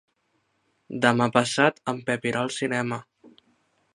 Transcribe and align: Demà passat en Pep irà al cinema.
Demà 1.05 1.27
passat 1.35 1.77
en 1.93 2.01
Pep 2.09 2.27
irà 2.31 2.43
al 2.47 2.51
cinema. 2.57 3.01